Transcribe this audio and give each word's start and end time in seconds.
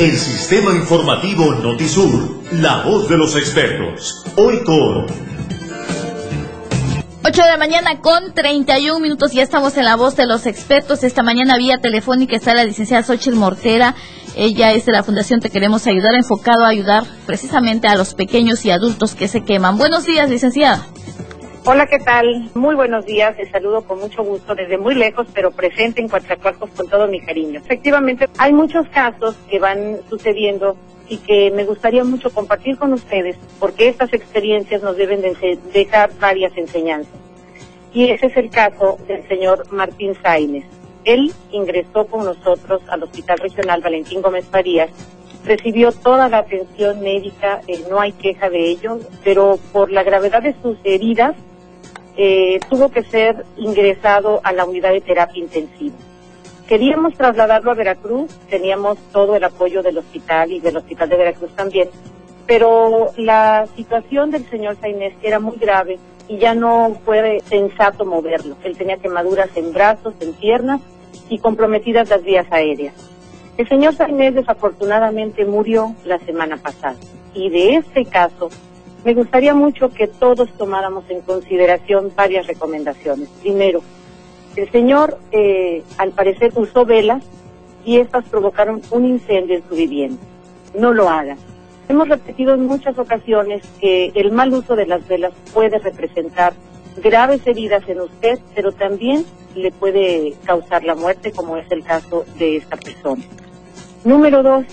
El 0.00 0.16
sistema 0.16 0.72
informativo 0.72 1.52
Notisur, 1.56 2.42
la 2.52 2.84
voz 2.84 3.06
de 3.10 3.18
los 3.18 3.36
expertos. 3.36 4.24
Hoy 4.34 4.64
con 4.64 5.04
8 7.22 7.42
de 7.42 7.48
la 7.48 7.58
mañana 7.58 8.00
con 8.00 8.32
31 8.32 8.98
minutos, 8.98 9.32
ya 9.32 9.42
estamos 9.42 9.76
en 9.76 9.84
la 9.84 9.96
voz 9.96 10.16
de 10.16 10.24
los 10.24 10.46
expertos. 10.46 11.04
Esta 11.04 11.22
mañana 11.22 11.58
vía 11.58 11.82
telefónica 11.82 12.34
está 12.34 12.54
la 12.54 12.64
licenciada 12.64 13.02
Xochitl 13.02 13.36
Mortera. 13.36 13.94
Ella 14.36 14.72
es 14.72 14.86
de 14.86 14.92
la 14.92 15.02
Fundación 15.02 15.40
Te 15.40 15.50
Queremos 15.50 15.86
Ayudar, 15.86 16.14
enfocado 16.14 16.64
a 16.64 16.68
ayudar 16.68 17.04
precisamente 17.26 17.86
a 17.86 17.94
los 17.94 18.14
pequeños 18.14 18.64
y 18.64 18.70
adultos 18.70 19.14
que 19.14 19.28
se 19.28 19.42
queman. 19.42 19.76
Buenos 19.76 20.06
días, 20.06 20.30
licenciada. 20.30 20.86
Hola, 21.66 21.86
¿qué 21.86 21.98
tal? 21.98 22.50
Muy 22.54 22.74
buenos 22.74 23.04
días. 23.04 23.36
Les 23.36 23.50
saludo 23.50 23.82
con 23.82 24.00
mucho 24.00 24.24
gusto 24.24 24.54
desde 24.54 24.78
muy 24.78 24.94
lejos, 24.94 25.26
pero 25.34 25.50
presente 25.50 26.00
en 26.00 26.08
Coatzacoalcos 26.08 26.70
con 26.70 26.88
todo 26.88 27.06
mi 27.06 27.20
cariño. 27.20 27.60
Efectivamente, 27.60 28.30
hay 28.38 28.54
muchos 28.54 28.88
casos 28.88 29.36
que 29.50 29.58
van 29.58 29.98
sucediendo 30.08 30.78
y 31.06 31.18
que 31.18 31.50
me 31.50 31.66
gustaría 31.66 32.02
mucho 32.02 32.30
compartir 32.30 32.78
con 32.78 32.94
ustedes 32.94 33.36
porque 33.58 33.88
estas 33.88 34.14
experiencias 34.14 34.82
nos 34.82 34.96
deben 34.96 35.20
de 35.20 35.58
dejar 35.74 36.10
varias 36.18 36.56
enseñanzas. 36.56 37.12
Y 37.92 38.10
ese 38.10 38.26
es 38.26 38.36
el 38.38 38.48
caso 38.48 38.96
del 39.06 39.28
señor 39.28 39.70
Martín 39.70 40.14
Sainz. 40.22 40.64
Él 41.04 41.30
ingresó 41.52 42.06
con 42.06 42.24
nosotros 42.24 42.80
al 42.88 43.02
Hospital 43.02 43.36
Regional 43.38 43.82
Valentín 43.82 44.22
Gómez 44.22 44.46
Farías, 44.46 44.90
recibió 45.44 45.92
toda 45.92 46.30
la 46.30 46.38
atención 46.38 47.00
médica, 47.00 47.60
eh, 47.66 47.84
no 47.90 48.00
hay 48.00 48.12
queja 48.12 48.48
de 48.48 48.70
ello, 48.70 48.98
pero 49.24 49.58
por 49.72 49.92
la 49.92 50.02
gravedad 50.02 50.42
de 50.42 50.54
sus 50.62 50.78
heridas 50.84 51.34
eh, 52.16 52.60
tuvo 52.68 52.90
que 52.90 53.02
ser 53.02 53.44
ingresado 53.56 54.40
a 54.42 54.52
la 54.52 54.64
unidad 54.64 54.92
de 54.92 55.00
terapia 55.00 55.42
intensiva. 55.42 55.96
Queríamos 56.66 57.14
trasladarlo 57.14 57.72
a 57.72 57.74
Veracruz, 57.74 58.30
teníamos 58.48 58.98
todo 59.12 59.34
el 59.34 59.42
apoyo 59.42 59.82
del 59.82 59.98
hospital 59.98 60.52
y 60.52 60.60
del 60.60 60.76
hospital 60.76 61.08
de 61.08 61.16
Veracruz 61.16 61.50
también, 61.56 61.88
pero 62.46 63.10
la 63.16 63.66
situación 63.74 64.30
del 64.30 64.48
señor 64.48 64.76
Sainés 64.80 65.14
era 65.22 65.40
muy 65.40 65.56
grave 65.56 65.98
y 66.28 66.38
ya 66.38 66.54
no 66.54 66.96
fue 67.04 67.40
sensato 67.48 68.04
moverlo. 68.04 68.56
Él 68.62 68.76
tenía 68.76 68.98
quemaduras 68.98 69.50
en 69.56 69.72
brazos, 69.72 70.14
en 70.20 70.32
piernas 70.34 70.80
y 71.28 71.38
comprometidas 71.38 72.08
las 72.08 72.22
vías 72.22 72.46
aéreas. 72.50 72.94
El 73.56 73.68
señor 73.68 73.94
Sainés 73.94 74.34
desafortunadamente 74.34 75.44
murió 75.44 75.94
la 76.04 76.18
semana 76.20 76.56
pasada 76.56 76.96
y 77.34 77.50
de 77.50 77.76
este 77.76 78.04
caso 78.04 78.48
me 79.04 79.14
gustaría 79.14 79.54
mucho 79.54 79.90
que 79.90 80.06
todos 80.06 80.50
tomáramos 80.58 81.04
en 81.08 81.20
consideración 81.22 82.12
varias 82.14 82.46
recomendaciones. 82.46 83.28
Primero, 83.40 83.82
el 84.56 84.70
señor, 84.70 85.18
eh, 85.32 85.82
al 85.96 86.10
parecer, 86.10 86.52
usó 86.56 86.84
velas 86.84 87.22
y 87.84 87.98
estas 87.98 88.24
provocaron 88.24 88.82
un 88.90 89.06
incendio 89.06 89.56
en 89.56 89.68
su 89.68 89.74
vivienda. 89.74 90.22
No 90.78 90.92
lo 90.92 91.08
haga. 91.08 91.36
Hemos 91.88 92.08
repetido 92.08 92.54
en 92.54 92.66
muchas 92.66 92.98
ocasiones 92.98 93.62
que 93.80 94.12
el 94.14 94.32
mal 94.32 94.52
uso 94.52 94.76
de 94.76 94.86
las 94.86 95.06
velas 95.08 95.32
puede 95.52 95.78
representar 95.78 96.52
graves 97.02 97.46
heridas 97.46 97.82
en 97.88 98.00
usted, 98.00 98.38
pero 98.54 98.72
también 98.72 99.24
le 99.54 99.72
puede 99.72 100.34
causar 100.44 100.84
la 100.84 100.94
muerte, 100.94 101.32
como 101.32 101.56
es 101.56 101.70
el 101.70 101.82
caso 101.82 102.24
de 102.38 102.56
esta 102.58 102.76
persona. 102.76 103.22
Número 104.04 104.42
dos, 104.42 104.64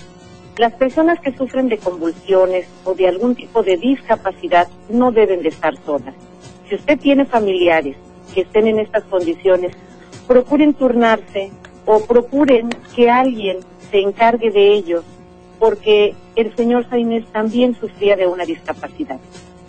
las 0.58 0.72
personas 0.72 1.20
que 1.20 1.32
sufren 1.32 1.68
de 1.68 1.78
convulsiones 1.78 2.66
o 2.84 2.94
de 2.94 3.06
algún 3.06 3.36
tipo 3.36 3.62
de 3.62 3.76
discapacidad 3.76 4.66
no 4.90 5.12
deben 5.12 5.42
de 5.42 5.50
estar 5.50 5.76
solas. 5.84 6.14
Si 6.68 6.74
usted 6.74 6.98
tiene 6.98 7.24
familiares 7.24 7.96
que 8.34 8.40
estén 8.40 8.66
en 8.66 8.80
estas 8.80 9.04
condiciones, 9.04 9.72
procuren 10.26 10.74
turnarse 10.74 11.52
o 11.86 12.00
procuren 12.00 12.70
que 12.94 13.08
alguien 13.08 13.58
se 13.90 14.00
encargue 14.00 14.50
de 14.50 14.72
ellos, 14.74 15.04
porque 15.60 16.14
el 16.34 16.54
señor 16.56 16.88
Sainés 16.90 17.24
también 17.32 17.76
sufría 17.80 18.16
de 18.16 18.26
una 18.26 18.44
discapacidad. 18.44 19.20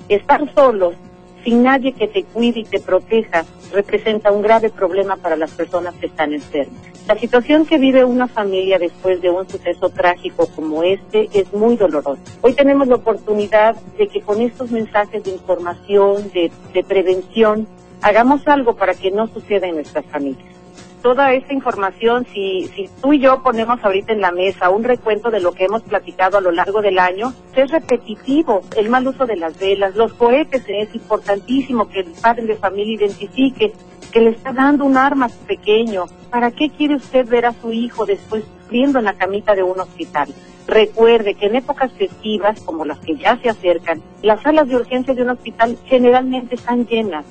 Estar 0.10 0.52
solos, 0.56 0.96
sin 1.44 1.64
nadie 1.64 1.94
que 1.94 2.08
te 2.08 2.24
cuide 2.24 2.62
y 2.62 2.66
te 2.66 2.80
proteja, 2.80 3.46
representa 3.74 4.32
un 4.32 4.42
grave 4.42 4.70
problema 4.70 5.16
para 5.18 5.36
las 5.36 5.52
personas 5.52 5.96
que 5.96 6.08
están 6.08 6.34
enfermas. 6.34 6.78
La 7.08 7.18
situación 7.18 7.66
que 7.66 7.80
vive 7.80 8.04
una 8.04 8.28
familia 8.28 8.78
después 8.78 9.20
de 9.22 9.32
un 9.32 9.50
suceso 9.50 9.90
trágico 9.90 10.48
como 10.56 10.84
este 10.84 11.28
es 11.34 11.52
muy 11.54 11.76
dolorosa. 11.76 12.22
Hoy 12.42 12.54
tenemos 12.54 12.88
la 12.88 12.96
oportunidad 12.96 13.76
de 13.98 14.08
que 14.08 14.22
con 14.22 14.42
estos 14.42 14.70
mensajes 14.72 15.24
de 15.24 15.32
información, 15.32 16.30
de, 16.32 16.52
de 16.74 16.84
prevención, 16.84 17.68
hagamos 18.02 18.48
algo 18.48 18.76
para 18.76 18.94
que 18.94 19.12
no 19.12 19.28
suceda 19.28 19.68
en 19.68 19.76
nuestras 19.76 20.06
familias. 20.06 20.49
Toda 21.02 21.32
esta 21.34 21.54
información, 21.54 22.26
si, 22.34 22.68
si 22.76 22.90
tú 23.02 23.14
y 23.14 23.20
yo 23.20 23.42
ponemos 23.42 23.80
ahorita 23.82 24.12
en 24.12 24.20
la 24.20 24.34
mesa 24.34 24.70
un 24.70 24.84
recuento 24.84 25.32
de 25.32 25.40
lo 25.40 25.54
que 25.54 25.64
hemos 25.64 25.82
platicado 25.84 26.38
a 26.38 26.42
lo 26.42 26.52
largo 26.52 26.82
del 26.82 27.00
año, 27.00 27.34
es 27.56 27.72
repetitivo. 27.72 28.62
El 28.76 28.90
mal 28.90 29.08
uso 29.08 29.26
de 29.26 29.38
las 29.38 29.58
velas, 29.58 29.96
los 29.96 30.14
cohetes, 30.14 30.64
es 30.68 30.94
importantísimo 30.94 31.88
que 31.88 32.02
el 32.02 32.12
padre 32.22 32.48
de 32.48 32.56
familia 32.58 32.96
identifique 32.96 33.72
que 34.12 34.20
le 34.20 34.32
está 34.32 34.52
dando 34.52 34.84
un 34.84 34.98
arma 34.98 35.30
su 35.30 35.40
pequeño. 35.46 36.06
¿Para 36.30 36.52
qué 36.52 36.70
quiere 36.70 36.96
usted 36.96 37.26
ver 37.28 37.46
a 37.46 37.54
su 37.54 37.72
hijo 37.72 38.06
después 38.06 38.44
sufriendo 38.64 39.00
en 39.00 39.06
la 39.06 39.14
camita 39.14 39.56
de 39.56 39.64
un 39.64 39.80
hospital? 39.80 40.34
Recuerde 40.68 41.34
que 41.34 41.46
en 41.46 41.56
épocas 41.56 41.94
festivas, 41.94 42.60
como 42.62 42.84
las 42.84 43.00
que 43.00 43.16
ya 43.16 43.38
se 43.38 43.50
acercan, 43.50 44.02
las 44.22 44.42
salas 44.42 44.68
de 44.68 44.76
urgencia 44.76 45.14
de 45.14 45.22
un 45.22 45.30
hospital 45.30 45.78
generalmente 45.86 46.56
están 46.56 46.86
llenas 46.86 47.26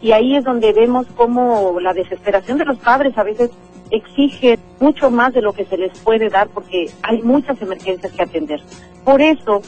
y 0.00 0.12
ahí 0.12 0.36
es 0.36 0.44
donde 0.44 0.72
vemos 0.72 1.06
cómo 1.14 1.78
la 1.80 1.92
desesperación 1.92 2.58
de 2.58 2.64
los 2.64 2.78
padres 2.78 3.16
a 3.18 3.22
veces 3.22 3.50
exige 3.90 4.58
mucho 4.78 5.10
más 5.10 5.32
de 5.34 5.42
lo 5.42 5.52
que 5.52 5.64
se 5.64 5.76
les 5.76 5.98
puede 5.98 6.28
dar 6.28 6.48
porque 6.48 6.90
hay 7.02 7.22
muchas 7.22 7.60
emergencias 7.60 8.12
que 8.12 8.22
atender. 8.22 8.60
Por 9.04 9.20
eso, 9.20 9.62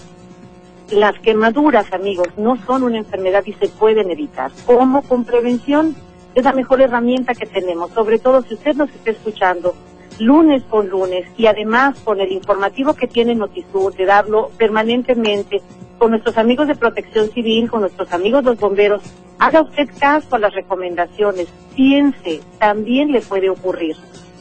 las 0.91 1.19
quemaduras, 1.21 1.93
amigos, 1.93 2.29
no 2.37 2.57
son 2.65 2.85
una 2.85 2.99
enfermedad 2.99 3.43
y 3.47 3.53
se 3.55 3.69
pueden 3.69 4.11
evitar. 4.11 4.51
¿Cómo? 4.65 5.03
Con 5.03 5.25
prevención. 5.25 5.95
Es 6.35 6.45
la 6.45 6.53
mejor 6.53 6.81
herramienta 6.81 7.35
que 7.35 7.45
tenemos, 7.45 7.91
sobre 7.91 8.19
todo 8.19 8.43
si 8.43 8.55
usted 8.55 8.75
nos 8.75 8.89
está 8.91 9.11
escuchando 9.11 9.75
lunes 10.19 10.63
con 10.65 10.89
lunes 10.89 11.27
y 11.37 11.47
además 11.47 11.99
con 12.05 12.21
el 12.21 12.33
informativo 12.33 12.95
que 12.95 13.07
tiene 13.07 13.35
Notisur 13.35 13.95
de 13.95 14.07
darlo 14.07 14.51
permanentemente 14.57 15.63
con 16.03 16.11
nuestros 16.11 16.37
amigos 16.37 16.67
de 16.67 16.75
protección 16.75 17.31
civil, 17.31 17.71
con 17.71 17.83
nuestros 17.83 18.13
amigos 18.13 18.43
los 18.43 18.59
bomberos, 18.59 19.05
haga 19.39 19.63
usted 19.63 19.89
caso 20.01 20.35
a 20.35 20.41
las 20.41 20.53
recomendaciones, 20.53 21.47
piense, 21.77 22.41
también 22.59 23.13
le 23.13 23.21
puede 23.21 23.49
ocurrir. 23.49 23.95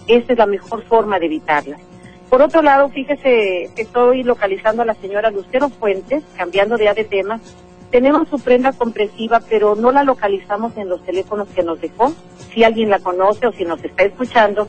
Esa 0.08 0.32
es 0.32 0.40
la 0.40 0.48
mejor 0.48 0.84
forma 0.86 1.20
de 1.20 1.28
evitarla. 1.28 1.78
Por 2.32 2.42
otro 2.42 2.64
lado, 2.64 2.90
fíjese 2.90 3.70
que 3.76 3.82
estoy 3.84 4.24
localizando 4.24 4.82
a 4.82 4.86
la 4.86 4.96
señora 4.96 5.30
Lucero 5.30 5.70
Fuentes, 5.70 6.24
cambiando 6.36 6.80
ya 6.80 6.96
de 6.96 7.04
tema. 7.04 7.40
Tenemos 7.92 8.28
su 8.28 8.40
prenda 8.40 8.72
compresiva, 8.72 9.40
pero 9.48 9.76
no 9.76 9.92
la 9.92 10.04
localizamos 10.04 10.76
en 10.78 10.90
los 10.90 11.06
teléfonos 11.06 11.48
que 11.50 11.62
nos 11.62 11.80
dejó. 11.80 12.12
Si 12.52 12.64
alguien 12.64 12.90
la 12.90 12.98
conoce 12.98 13.46
o 13.46 13.52
si 13.52 13.66
nos 13.66 13.84
está 13.84 14.02
escuchando, 14.02 14.68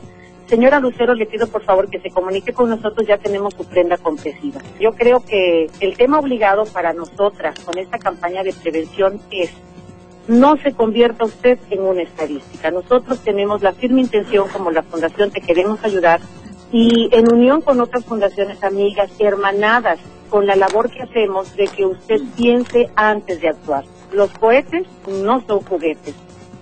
Señora 0.53 0.79
Lucero, 0.79 1.15
le 1.15 1.25
pido 1.25 1.47
por 1.47 1.63
favor 1.63 1.89
que 1.89 1.99
se 1.99 2.11
comunique 2.11 2.53
con 2.53 2.69
nosotros, 2.69 3.07
ya 3.07 3.17
tenemos 3.17 3.55
su 3.55 3.65
prenda 3.65 3.97
compresiva. 3.97 4.61
Yo 4.79 4.91
creo 4.91 5.25
que 5.25 5.67
el 5.79 5.97
tema 5.97 6.19
obligado 6.19 6.65
para 6.65 6.93
nosotras 6.93 7.59
con 7.61 7.75
esta 7.79 7.97
campaña 7.97 8.43
de 8.43 8.53
prevención 8.53 9.19
es 9.31 9.49
no 10.27 10.55
se 10.57 10.73
convierta 10.73 11.25
usted 11.25 11.57
en 11.71 11.81
una 11.81 12.03
estadística. 12.03 12.69
Nosotros 12.69 13.21
tenemos 13.21 13.63
la 13.63 13.73
firme 13.73 14.01
intención 14.01 14.47
como 14.47 14.69
la 14.69 14.83
Fundación 14.83 15.31
Te 15.31 15.41
Queremos 15.41 15.83
Ayudar 15.83 16.21
y 16.71 17.09
en 17.13 17.33
unión 17.33 17.61
con 17.61 17.81
otras 17.81 18.05
fundaciones 18.05 18.63
amigas, 18.63 19.09
hermanadas 19.17 19.97
con 20.29 20.45
la 20.45 20.55
labor 20.55 20.91
que 20.91 21.01
hacemos 21.01 21.55
de 21.55 21.65
que 21.65 21.87
usted 21.87 22.21
piense 22.37 22.91
antes 22.95 23.41
de 23.41 23.49
actuar. 23.49 23.85
Los 24.11 24.29
cohetes 24.37 24.85
no 25.07 25.43
son 25.47 25.61
juguetes 25.61 26.13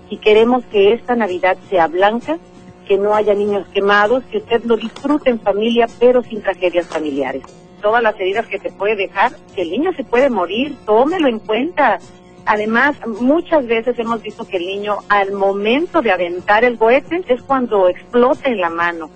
y 0.09 0.16
queremos 0.16 0.63
que 0.72 0.94
esta 0.94 1.13
Navidad 1.18 1.58
sea 1.69 1.88
blanca 1.88 2.40
que 2.87 2.97
no 2.97 3.13
haya 3.13 3.33
niños 3.33 3.67
quemados, 3.73 4.23
que 4.25 4.37
usted 4.37 4.63
lo 4.65 4.77
disfrute 4.77 5.29
en 5.29 5.39
familia, 5.39 5.87
pero 5.99 6.23
sin 6.23 6.41
tragedias 6.41 6.87
familiares. 6.87 7.43
Todas 7.81 8.03
las 8.03 8.19
heridas 8.19 8.47
que 8.47 8.59
se 8.59 8.72
puede 8.72 8.95
dejar, 8.95 9.31
que 9.55 9.63
el 9.63 9.72
niño 9.72 9.91
se 9.93 10.03
puede 10.03 10.29
morir, 10.29 10.75
tómelo 10.85 11.28
en 11.28 11.39
cuenta. 11.39 11.99
Además, 12.45 12.95
muchas 13.05 13.66
veces 13.66 13.97
hemos 13.97 14.22
visto 14.22 14.45
que 14.45 14.57
el 14.57 14.66
niño 14.66 14.97
al 15.09 15.31
momento 15.31 16.01
de 16.01 16.11
aventar 16.11 16.63
el 16.63 16.78
cohete 16.78 17.23
es 17.28 17.41
cuando 17.41 17.87
explota 17.87 18.49
en 18.49 18.61
la 18.61 18.69
mano. 18.69 19.09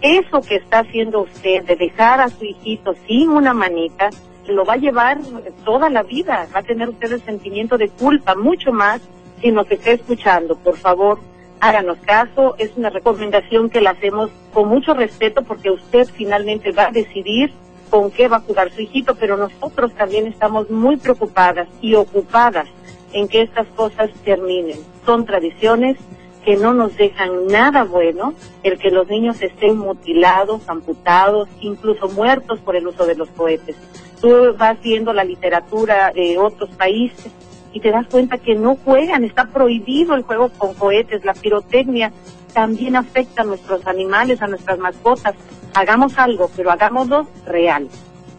Eso 0.00 0.40
que 0.42 0.56
está 0.56 0.80
haciendo 0.80 1.22
usted 1.22 1.64
de 1.64 1.76
dejar 1.76 2.20
a 2.20 2.28
su 2.28 2.44
hijito 2.44 2.94
sin 3.06 3.30
una 3.30 3.54
manita, 3.54 4.10
lo 4.46 4.64
va 4.64 4.74
a 4.74 4.78
llevar 4.78 5.18
toda 5.64 5.90
la 5.90 6.02
vida. 6.02 6.46
Va 6.54 6.60
a 6.60 6.62
tener 6.62 6.88
usted 6.88 7.12
el 7.12 7.22
sentimiento 7.22 7.78
de 7.78 7.88
culpa, 7.88 8.34
mucho 8.34 8.72
más 8.72 9.00
si 9.40 9.50
nos 9.50 9.70
está 9.70 9.92
escuchando. 9.92 10.56
Por 10.56 10.76
favor, 10.76 11.18
háganos 11.60 11.98
caso, 12.04 12.54
es 12.58 12.70
una 12.76 12.90
recomendación 12.90 13.70
que 13.70 13.80
la 13.80 13.90
hacemos 13.90 14.30
con 14.52 14.68
mucho 14.68 14.94
respeto 14.94 15.42
porque 15.42 15.70
usted 15.70 16.06
finalmente 16.12 16.72
va 16.72 16.88
a 16.88 16.90
decidir 16.90 17.52
con 17.90 18.10
qué 18.10 18.28
va 18.28 18.38
a 18.38 18.40
jugar 18.40 18.72
su 18.72 18.82
hijito, 18.82 19.14
pero 19.14 19.36
nosotros 19.36 19.92
también 19.94 20.26
estamos 20.26 20.70
muy 20.70 20.96
preocupadas 20.96 21.68
y 21.80 21.94
ocupadas 21.94 22.68
en 23.12 23.28
que 23.28 23.42
estas 23.42 23.66
cosas 23.68 24.10
terminen. 24.24 24.78
Son 25.04 25.24
tradiciones 25.24 25.96
que 26.44 26.56
no 26.56 26.74
nos 26.74 26.96
dejan 26.96 27.46
nada 27.48 27.84
bueno, 27.84 28.34
el 28.62 28.78
que 28.78 28.90
los 28.90 29.08
niños 29.08 29.42
estén 29.42 29.78
mutilados, 29.78 30.68
amputados, 30.68 31.48
incluso 31.60 32.08
muertos 32.08 32.60
por 32.60 32.76
el 32.76 32.86
uso 32.86 33.06
de 33.06 33.16
los 33.16 33.28
cohetes. 33.30 33.76
Tú 34.20 34.54
vas 34.56 34.80
viendo 34.80 35.12
la 35.12 35.24
literatura 35.24 36.12
de 36.12 36.38
otros 36.38 36.70
países 36.70 37.32
y 37.76 37.80
te 37.80 37.90
das 37.90 38.06
cuenta 38.06 38.38
que 38.38 38.54
no 38.54 38.76
juegan, 38.76 39.22
está 39.22 39.48
prohibido 39.48 40.14
el 40.14 40.22
juego 40.22 40.48
con 40.48 40.72
cohetes, 40.72 41.26
la 41.26 41.34
pirotecnia 41.34 42.10
también 42.54 42.96
afecta 42.96 43.42
a 43.42 43.44
nuestros 43.44 43.86
animales, 43.86 44.40
a 44.40 44.46
nuestras 44.46 44.78
mascotas. 44.78 45.34
Hagamos 45.74 46.16
algo, 46.16 46.50
pero 46.56 46.70
hagámoslo 46.70 47.28
real. 47.44 47.90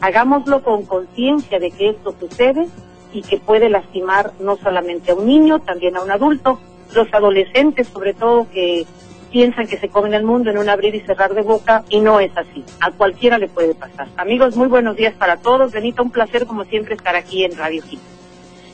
Hagámoslo 0.02 0.64
con 0.64 0.88
conciencia 0.88 1.60
de 1.60 1.70
que 1.70 1.90
esto 1.90 2.16
sucede 2.20 2.68
y 3.14 3.22
que 3.22 3.38
puede 3.38 3.70
lastimar 3.70 4.32
no 4.40 4.58
solamente 4.58 5.12
a 5.12 5.14
un 5.14 5.28
niño, 5.28 5.60
también 5.60 5.98
a 5.98 6.02
un 6.02 6.10
adulto, 6.10 6.60
los 6.96 7.14
adolescentes 7.14 7.90
sobre 7.90 8.16
todo 8.16 8.48
que 8.50 8.88
piensan 9.32 9.68
que 9.68 9.78
se 9.78 9.90
comen 9.90 10.16
el 10.16 10.24
mundo 10.24 10.50
en 10.50 10.58
un 10.58 10.68
abrir 10.68 10.96
y 10.96 11.02
cerrar 11.02 11.36
de 11.36 11.44
boca 11.44 11.84
y 11.90 12.00
no 12.00 12.20
es 12.20 12.36
así. 12.36 12.64
A 12.80 12.90
cualquiera 12.90 13.38
le 13.38 13.50
puede 13.50 13.76
pasar. 13.76 14.08
Amigos, 14.18 14.56
muy 14.56 14.68
buenos 14.68 14.96
días 14.96 15.14
para 15.14 15.38
todos. 15.38 15.74
Benita, 15.74 16.02
un 16.02 16.10
placer 16.10 16.48
como 16.48 16.64
siempre 16.64 16.96
estar 16.96 17.16
aquí 17.16 17.44
en 17.44 17.56
Radio 17.56 17.84
Hit. 17.84 18.00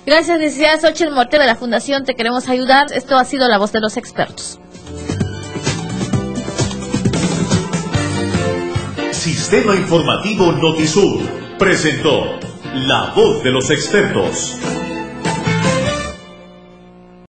Gracias, 0.06 0.38
licenciada 0.38 0.80
Xochitl 0.80 1.14
Morte 1.14 1.40
de 1.40 1.46
la 1.46 1.56
Fundación 1.56 2.04
Te 2.04 2.14
Queremos 2.14 2.50
Ayudar. 2.50 2.88
Esto 2.94 3.16
ha 3.16 3.24
sido 3.24 3.48
la 3.48 3.58
voz 3.58 3.72
de 3.72 3.80
los 3.80 3.96
expertos. 3.96 4.60
Sistema 9.12 9.76
Informativo 9.76 10.52
Notisur 10.52 11.22
presentó 11.58 12.38
La 12.74 13.14
Voz 13.16 13.44
de 13.44 13.52
los 13.52 13.70
Expertos. 13.70 14.58